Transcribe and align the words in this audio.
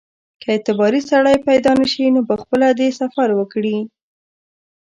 که 0.41 0.47
اعتباري 0.55 1.01
سړی 1.11 1.37
پیدا 1.47 1.71
نه 1.81 1.85
شي 1.91 2.05
نو 2.15 2.21
پخپله 2.29 2.67
دې 2.79 2.89
سفر 2.99 3.29
وکړي. 3.35 3.77